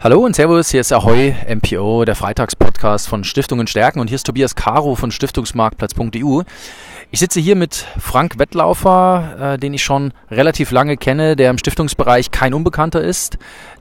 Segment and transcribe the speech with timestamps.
[0.00, 4.26] Hallo und Servus, hier ist Ahoy MPO, der Freitagspodcast von Stiftungen stärken und hier ist
[4.26, 6.42] Tobias Caro von Stiftungsmarktplatz.eu.
[7.10, 11.58] Ich sitze hier mit Frank Wettlaufer, äh, den ich schon relativ lange kenne, der im
[11.58, 13.38] Stiftungsbereich kein Unbekannter ist,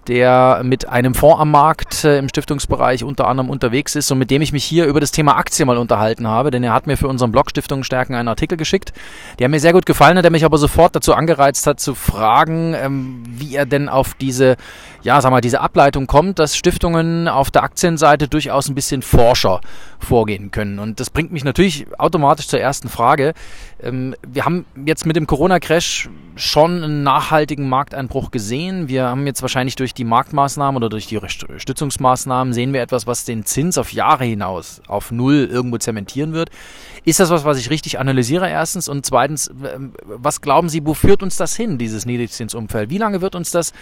[0.08, 4.32] der mit einem Fonds am Markt äh, im Stiftungsbereich unter anderem unterwegs ist und mit
[4.32, 6.98] dem ich mich hier über das Thema Aktie mal unterhalten habe, denn er hat mir
[6.98, 8.94] für unseren Blog Stiftungen stärken einen Artikel geschickt,
[9.40, 12.74] der mir sehr gut gefallen hat, der mich aber sofort dazu angereizt hat zu fragen,
[12.74, 14.56] ähm, wie er denn auf diese,
[15.04, 19.62] ja, sag mal, diese Ableitung kommt, dass Stiftungen auf der Aktienseite durchaus ein bisschen forscher
[20.00, 20.80] vorgehen können.
[20.80, 23.34] Und das bringt mich natürlich automatisch zur ersten Frage.
[23.82, 28.88] Ähm, wir haben jetzt mit dem Corona-Crash schon einen nachhaltigen Markteinbruch gesehen.
[28.88, 33.26] Wir haben jetzt wahrscheinlich durch die Marktmaßnahmen oder durch die Stützungsmaßnahmen sehen wir etwas, was
[33.26, 36.50] den Zins auf Jahre hinaus auf Null irgendwo zementieren wird.
[37.04, 38.88] Ist das was, was ich richtig analysiere erstens?
[38.88, 39.52] Und zweitens,
[40.04, 42.90] was glauben Sie, wo führt uns das hin, dieses Niedrigzinsumfeld?
[42.90, 43.74] Wie lange wird uns das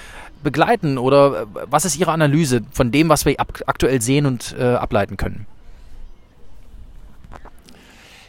[0.44, 0.98] begleiten?
[0.98, 5.46] Oder was ist Ihre Analyse von dem, was wir aktuell sehen und äh, ableiten können?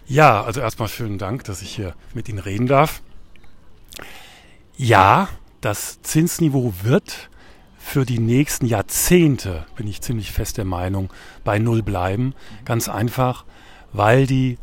[0.08, 3.02] Ja, also erstmal vielen Dank, dass ich hier mit Ihnen reden darf.
[4.78, 5.28] Ja,
[5.62, 7.30] das Zinsniveau wird
[7.78, 11.10] für die nächsten Jahrzehnte, bin ich ziemlich fest der Meinung,
[11.44, 12.34] bei Null bleiben.
[12.66, 13.46] Ganz einfach,
[13.94, 14.58] weil die,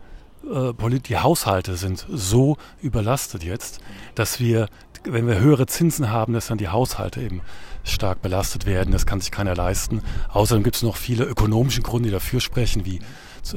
[0.47, 3.79] äh, die Haushalte sind so überlastet jetzt,
[4.13, 4.67] dass wir,
[5.03, 7.41] wenn wir höhere Zinsen haben, dass dann die Haushalte eben
[7.83, 8.91] stark belastet werden.
[8.91, 10.03] Das kann sich keiner leisten.
[10.29, 12.97] Außerdem gibt es noch viele ökonomische Gründe, die dafür sprechen, wie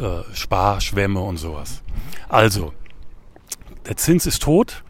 [0.00, 1.82] äh, Sparschwämme und sowas.
[2.30, 2.72] Also,
[3.86, 4.84] der Zins ist tot.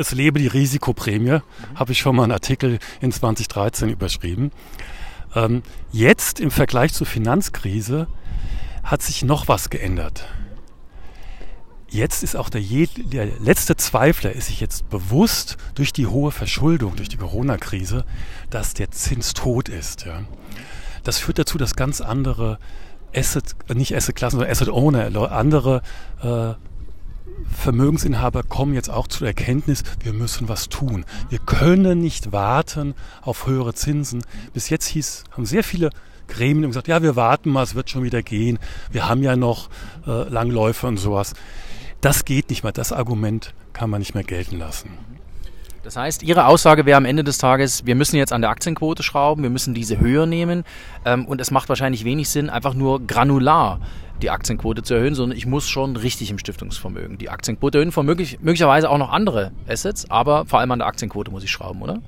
[0.00, 1.42] Es lebe die Risikoprämie, mhm.
[1.74, 4.50] habe ich schon mal einen Artikel in 2013 überschrieben.
[5.34, 8.06] Ähm, jetzt im Vergleich zur Finanzkrise
[8.82, 10.26] hat sich noch was geändert.
[11.90, 16.96] Jetzt ist auch der, der letzte Zweifler ist sich jetzt bewusst durch die hohe Verschuldung,
[16.96, 18.06] durch die Corona-Krise,
[18.48, 20.06] dass der Zins tot ist.
[20.06, 20.22] Ja.
[21.04, 22.58] Das führt dazu, dass ganz andere
[23.14, 25.82] Asset, nicht Asset-Klassen, sondern Asset-Owner, andere
[26.22, 26.54] äh,
[27.50, 31.04] Vermögensinhaber kommen jetzt auch zur Erkenntnis, wir müssen was tun.
[31.28, 34.24] Wir können nicht warten auf höhere Zinsen.
[34.52, 35.90] Bis jetzt hieß, haben sehr viele
[36.28, 38.58] Gremien gesagt, ja, wir warten mal, es wird schon wieder gehen.
[38.90, 39.68] Wir haben ja noch
[40.06, 41.34] äh, Langläufe und sowas.
[42.00, 42.72] Das geht nicht mehr.
[42.72, 44.90] Das Argument kann man nicht mehr gelten lassen.
[45.82, 49.02] Das heißt, Ihre Aussage wäre am Ende des Tages, wir müssen jetzt an der Aktienquote
[49.02, 50.64] schrauben, wir müssen diese höher nehmen
[51.06, 53.80] ähm, und es macht wahrscheinlich wenig Sinn, einfach nur granular
[54.20, 58.38] die Aktienquote zu erhöhen, sondern ich muss schon richtig im Stiftungsvermögen die Aktienquote erhöhen, möglich,
[58.42, 62.02] möglicherweise auch noch andere Assets, aber vor allem an der Aktienquote muss ich schrauben, oder?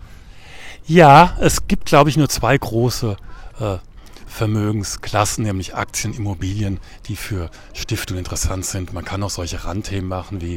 [0.87, 3.17] Ja, es gibt, glaube ich, nur zwei große
[3.61, 3.79] äh,
[4.27, 8.93] Vermögensklassen, nämlich Aktien, Immobilien, die für Stiftungen interessant sind.
[8.93, 10.57] Man kann auch solche Randthemen machen wie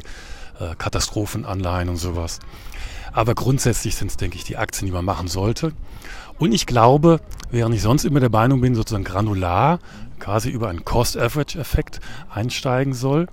[0.59, 2.39] äh, Katastrophenanleihen und sowas.
[3.15, 5.71] Aber grundsätzlich sind es, denke ich, die Aktien, die man machen sollte.
[6.37, 9.79] Und ich glaube, während ich sonst immer der Meinung bin, sozusagen granular,
[10.19, 13.27] quasi über einen Cost-Average-Effekt einsteigen soll,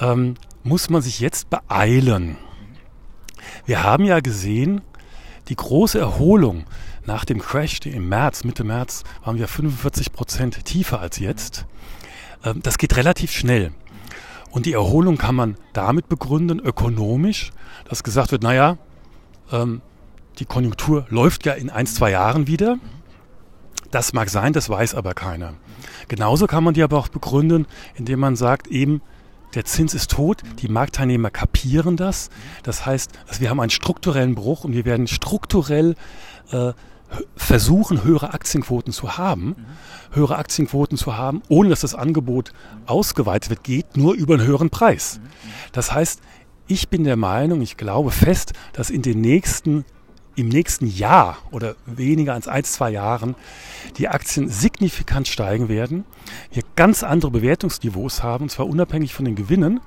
[0.00, 2.38] ähm, muss man sich jetzt beeilen.
[3.66, 4.80] Wir haben ja gesehen,
[5.48, 6.64] die große Erholung
[7.04, 11.66] nach dem Crash im März, Mitte März, waren wir 45 Prozent tiefer als jetzt.
[12.42, 13.72] Ähm, das geht relativ schnell.
[14.50, 17.52] Und die Erholung kann man damit begründen, ökonomisch,
[17.90, 18.78] dass gesagt wird, naja,
[19.52, 19.80] ähm,
[20.38, 22.78] die Konjunktur läuft ja in ein, zwei Jahren wieder.
[23.90, 25.54] Das mag sein, das weiß aber keiner.
[26.08, 29.00] Genauso kann man die aber auch begründen, indem man sagt, eben,
[29.54, 32.28] der Zins ist tot, die Marktteilnehmer kapieren das.
[32.62, 35.94] Das heißt, also wir haben einen strukturellen Bruch und wir werden strukturell
[36.50, 36.72] äh,
[37.36, 39.54] versuchen, höhere Aktienquoten zu haben.
[40.12, 42.52] Höhere Aktienquoten zu haben, ohne dass das Angebot
[42.86, 45.20] ausgeweitet wird, geht nur über einen höheren Preis.
[45.72, 46.20] Das heißt,
[46.68, 49.84] ich bin der Meinung, ich glaube fest, dass in den nächsten,
[50.34, 53.34] im nächsten Jahr oder weniger als ein, zwei Jahren
[53.98, 56.04] die Aktien signifikant steigen werden.
[56.52, 59.80] Wir ganz andere Bewertungsniveaus haben, und zwar unabhängig von den Gewinnen.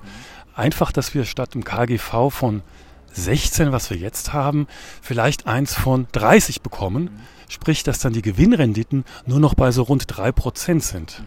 [0.54, 2.62] Einfach, dass wir statt im KGV von
[3.12, 4.66] 16, was wir jetzt haben,
[5.02, 7.10] vielleicht eins von 30 bekommen.
[7.48, 11.22] Sprich, dass dann die Gewinnrenditen nur noch bei so rund 3% sind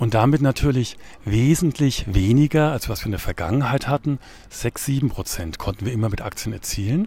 [0.00, 4.18] und damit natürlich wesentlich weniger, als was wir in der Vergangenheit hatten.
[4.48, 7.06] 6, 7 Prozent konnten wir immer mit Aktien erzielen.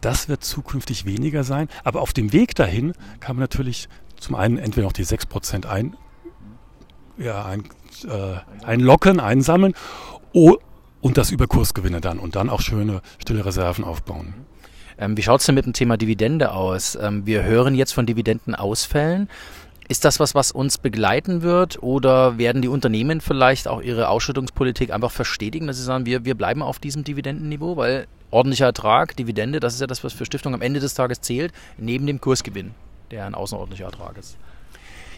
[0.00, 1.68] Das wird zukünftig weniger sein.
[1.82, 5.66] Aber auf dem Weg dahin kann man natürlich zum einen entweder noch die 6 Prozent
[5.66, 5.96] ein,
[7.18, 7.64] ja, ein,
[8.04, 9.74] äh, einlocken, einsammeln
[10.32, 14.34] und das über Kursgewinne dann und dann auch schöne stille Reserven aufbauen.
[14.98, 16.94] Ähm, wie schaut es denn mit dem Thema Dividende aus?
[16.94, 19.28] Ähm, wir hören jetzt von Dividendenausfällen.
[19.88, 24.90] Ist das was, was uns begleiten wird oder werden die Unternehmen vielleicht auch ihre Ausschüttungspolitik
[24.90, 29.60] einfach verstetigen, dass sie sagen, wir, wir bleiben auf diesem Dividendenniveau, weil ordentlicher Ertrag, Dividende,
[29.60, 32.74] das ist ja das, was für Stiftungen am Ende des Tages zählt, neben dem Kursgewinn.
[33.10, 34.36] der ein außerordentlicher Ertrag ist.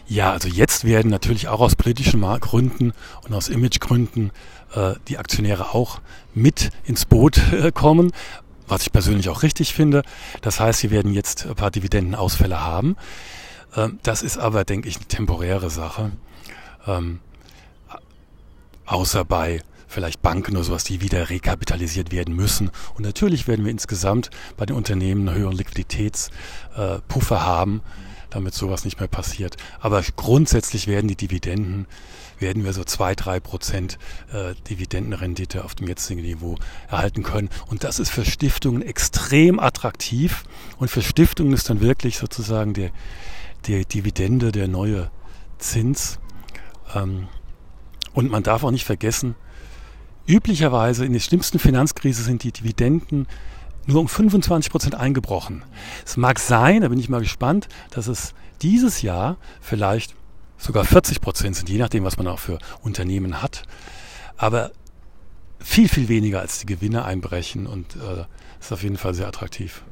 [0.09, 2.93] Ja, also jetzt werden natürlich auch aus politischen Gründen
[3.23, 4.31] und aus Imagegründen
[4.73, 5.99] äh, die Aktionäre auch
[6.33, 8.11] mit ins Boot äh, kommen,
[8.67, 10.03] was ich persönlich auch richtig finde.
[10.41, 12.95] Das heißt, sie werden jetzt ein paar Dividendenausfälle haben.
[13.75, 16.11] Ähm, das ist aber, denke ich, eine temporäre Sache.
[16.85, 17.19] Ähm,
[18.85, 22.71] außer bei vielleicht Banken oder sowas, die wieder rekapitalisiert werden müssen.
[22.95, 27.81] Und natürlich werden wir insgesamt bei den Unternehmen einen höheren Liquiditätspuffer äh, haben
[28.29, 29.57] damit sowas nicht mehr passiert.
[29.79, 31.87] Aber grundsätzlich werden die Dividenden,
[32.39, 33.97] werden wir so zwei, drei Prozent
[34.31, 36.57] äh, Dividendenrendite auf dem jetzigen Niveau
[36.89, 37.49] erhalten können.
[37.67, 40.43] Und das ist für Stiftungen extrem attraktiv.
[40.77, 42.91] Und für Stiftungen ist dann wirklich sozusagen der,
[43.67, 45.09] der Dividende, der neue
[45.57, 46.19] Zins.
[46.95, 47.27] Ähm,
[48.13, 49.35] und man darf auch nicht vergessen,
[50.25, 53.27] üblicherweise in der schlimmsten Finanzkrise sind die Dividenden
[53.85, 55.63] nur um 25 Prozent eingebrochen.
[56.05, 60.15] Es mag sein, da bin ich mal gespannt, dass es dieses Jahr vielleicht
[60.57, 63.63] sogar 40 Prozent sind, je nachdem, was man auch für Unternehmen hat.
[64.35, 64.71] Aber
[65.59, 68.25] viel, viel weniger als die Gewinne einbrechen und äh,
[68.59, 69.83] ist auf jeden Fall sehr attraktiv.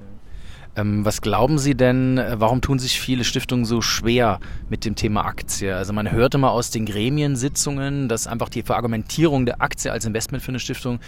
[0.76, 4.40] Ähm, was glauben Sie denn, äh, warum tun sich viele Stiftungen so schwer
[4.70, 5.76] mit dem Thema Aktie?
[5.76, 10.44] Also man hört immer aus den Gremiensitzungen, dass einfach die Verargumentierung der Aktie als Investment
[10.44, 11.00] für eine Stiftung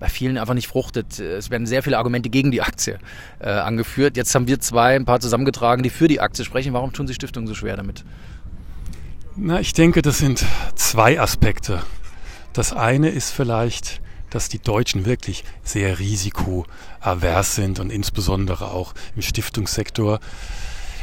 [0.00, 1.20] bei vielen einfach nicht fruchtet.
[1.20, 2.98] Es werden sehr viele Argumente gegen die Aktie
[3.38, 4.16] äh, angeführt.
[4.16, 6.72] Jetzt haben wir zwei, ein paar zusammengetragen, die für die Aktie sprechen.
[6.72, 8.04] Warum tun sich Stiftungen so schwer damit?
[9.36, 10.44] Na, ich denke, das sind
[10.74, 11.82] zwei Aspekte.
[12.52, 14.00] Das eine ist vielleicht,
[14.34, 20.20] dass die Deutschen wirklich sehr risikoavers sind und insbesondere auch im Stiftungssektor.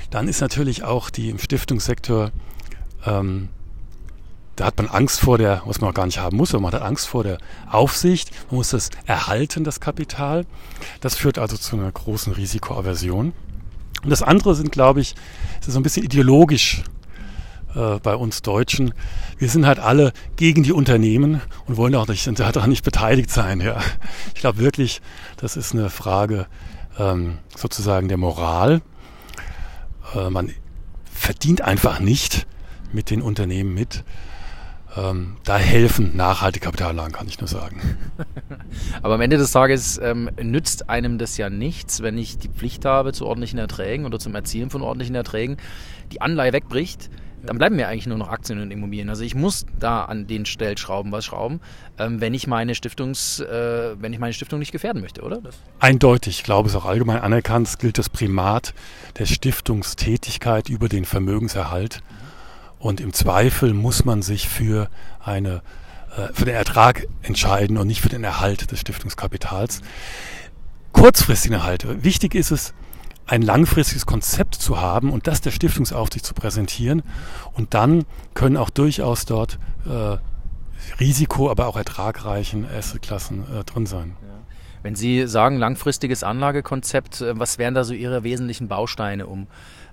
[0.09, 2.31] Dann ist natürlich auch die im Stiftungssektor
[3.05, 3.49] ähm,
[4.59, 6.73] da hat man Angst vor der, was man auch gar nicht haben muss, aber man
[6.73, 7.37] hat Angst vor der
[7.71, 8.31] Aufsicht.
[8.49, 10.45] Man muss das erhalten, das Kapital.
[10.99, 13.31] Das führt also zu einer großen Risikoaversion.
[14.03, 15.15] Und das andere sind, glaube ich,
[15.61, 16.83] so ein bisschen ideologisch
[17.75, 18.93] äh, bei uns Deutschen.
[19.37, 23.61] Wir sind halt alle gegen die Unternehmen und wollen auch nicht, daran nicht beteiligt sein.
[23.61, 23.77] Ja.
[24.33, 25.01] Ich glaube wirklich,
[25.37, 26.47] das ist eine Frage
[26.97, 28.81] ähm, sozusagen der Moral.
[30.15, 30.51] Äh, man
[31.11, 32.47] verdient einfach nicht
[32.91, 34.03] mit den Unternehmen mit.
[34.97, 37.79] Ähm, da helfen nachhaltige Kapitalanlagen, kann ich nur sagen.
[39.03, 42.85] Aber am Ende des Tages ähm, nützt einem das ja nichts, wenn ich die Pflicht
[42.85, 45.57] habe zu ordentlichen Erträgen oder zum Erzielen von ordentlichen Erträgen,
[46.11, 47.09] die Anleihe wegbricht,
[47.45, 49.09] dann bleiben mir eigentlich nur noch Aktien und Immobilien.
[49.09, 51.61] Also ich muss da an den Stellschrauben was schrauben,
[51.97, 55.39] ähm, wenn ich meine Stiftungs, äh, wenn ich meine Stiftung nicht gefährden möchte, oder?
[55.39, 58.73] Das Eindeutig, ich glaube, es ist auch allgemein anerkannt, es gilt das Primat
[59.19, 62.01] der Stiftungstätigkeit über den Vermögenserhalt.
[62.01, 62.29] Mhm.
[62.79, 64.89] Und im Zweifel muss man sich für,
[65.19, 65.61] eine,
[66.15, 69.81] äh, für den Ertrag entscheiden und nicht für den Erhalt des Stiftungskapitals.
[70.93, 72.03] Kurzfristigen Erhalt.
[72.03, 72.73] Wichtig ist es,
[73.27, 77.03] ein langfristiges Konzept zu haben und das der Stiftungsaufsicht zu präsentieren.
[77.53, 80.17] Und dann können auch durchaus dort äh,
[80.99, 84.15] Risiko, aber auch ertragreichen Assetklassen äh, drin sein.
[84.81, 89.45] Wenn Sie sagen langfristiges Anlagekonzept, äh, was wären da so Ihre wesentlichen Bausteine, um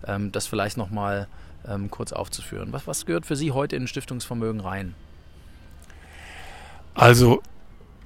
[0.07, 1.29] ähm, das vielleicht nochmal mal
[1.69, 2.73] ähm, kurz aufzuführen.
[2.73, 4.95] Was, was gehört für Sie heute in Stiftungsvermögen rein?
[6.95, 7.43] Also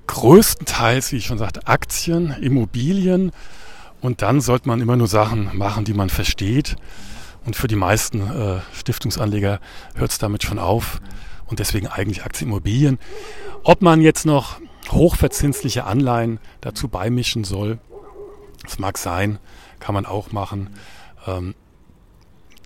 [0.07, 3.33] größtenteils, wie ich schon sagte, Aktien, Immobilien
[4.01, 6.77] und dann sollte man immer nur Sachen machen, die man versteht.
[7.45, 9.61] Und für die meisten äh, Stiftungsanleger
[9.95, 11.01] hört es damit schon auf.
[11.47, 12.99] Und deswegen eigentlich Aktien, Immobilien.
[13.63, 17.79] Ob man jetzt noch hochverzinsliche Anleihen dazu beimischen soll,
[18.63, 19.39] das mag sein,
[19.79, 20.71] kann man auch machen.
[21.27, 21.55] Ähm,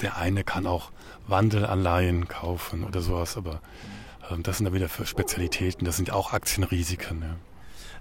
[0.02, 0.90] der eine kann auch
[1.26, 3.60] Wandelanleihen kaufen oder sowas, aber
[4.30, 7.22] ähm, das sind dann wieder für Spezialitäten, das sind auch Aktienrisiken.
[7.22, 7.36] Ja.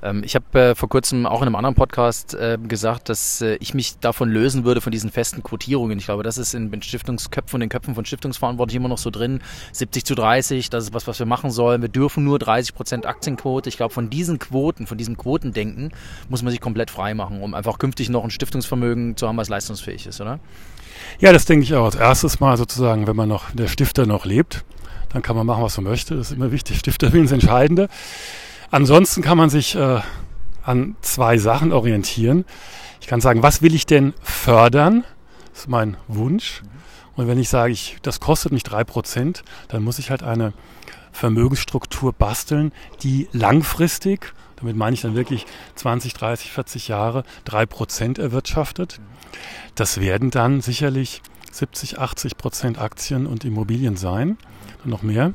[0.03, 3.55] Ähm, ich habe äh, vor kurzem auch in einem anderen Podcast äh, gesagt, dass äh,
[3.55, 5.97] ich mich davon lösen würde, von diesen festen Quotierungen.
[5.97, 9.09] Ich glaube, das ist in den Stiftungsköpfen und den Köpfen von Stiftungsverantwortlichen immer noch so
[9.09, 9.39] drin.
[9.71, 11.81] 70 zu 30, das ist was, was wir machen sollen.
[11.81, 13.69] Wir dürfen nur 30 Prozent Aktienquote.
[13.69, 15.91] Ich glaube, von diesen Quoten, von diesem Quotendenken
[16.29, 19.47] muss man sich komplett frei machen, um einfach künftig noch ein Stiftungsvermögen zu haben, was
[19.47, 20.39] leistungsfähig ist, oder?
[21.19, 21.85] Ja, das denke ich auch.
[21.85, 24.65] Als erstes Mal sozusagen, wenn man noch, der Stifter noch lebt,
[25.09, 26.15] dann kann man machen, was man möchte.
[26.15, 26.79] Das ist immer wichtig.
[26.79, 27.87] Stifterwillen ist das Entscheidende.
[28.71, 30.01] Ansonsten kann man sich äh,
[30.63, 32.45] an zwei Sachen orientieren.
[33.01, 35.03] Ich kann sagen, was will ich denn fördern?
[35.51, 36.63] Das ist mein Wunsch.
[37.15, 40.53] Und wenn ich sage, ich, das kostet mich drei Prozent, dann muss ich halt eine
[41.11, 42.71] Vermögensstruktur basteln,
[43.03, 48.99] die langfristig, damit meine ich dann wirklich 20, 30, 40 Jahre, drei Prozent erwirtschaftet.
[49.75, 54.37] Das werden dann sicherlich 70, 80 Prozent Aktien und Immobilien sein,
[54.85, 55.33] noch mehr.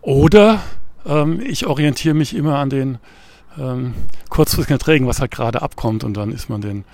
[0.00, 0.60] Oder
[1.06, 2.98] ähm, ich orientiere mich immer an den
[3.58, 3.94] ähm,
[4.28, 6.84] kurzfristigen Erträgen, was halt gerade abkommt und dann ist man den,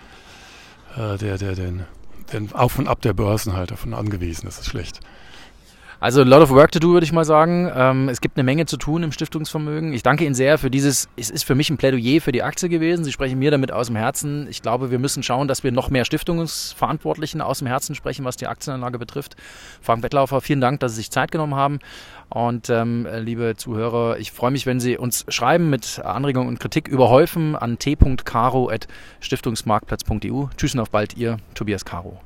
[0.96, 1.84] äh, der, der, den
[2.32, 4.46] denn auf und ab der Börsen halt davon angewiesen.
[4.46, 5.00] Das ist schlecht.
[6.00, 7.72] Also a lot of work to do, würde ich mal sagen.
[7.74, 9.92] Ähm, es gibt eine Menge zu tun im Stiftungsvermögen.
[9.92, 12.68] Ich danke Ihnen sehr für dieses, es ist für mich ein Plädoyer für die Aktie
[12.68, 13.04] gewesen.
[13.04, 14.46] Sie sprechen mir damit aus dem Herzen.
[14.48, 18.36] Ich glaube, wir müssen schauen, dass wir noch mehr Stiftungsverantwortlichen aus dem Herzen sprechen, was
[18.36, 19.34] die Aktienanlage betrifft.
[19.82, 21.80] Frank Wettlaufer, vielen Dank, dass Sie sich Zeit genommen haben.
[22.28, 26.86] Und ähm, liebe Zuhörer, ich freue mich, wenn Sie uns schreiben mit Anregungen und Kritik
[26.86, 30.44] überhäufen an t.caro.stiftungsmarktplatz.eu.
[30.56, 32.20] Tschüss und auf bald, Ihr Tobias Caro.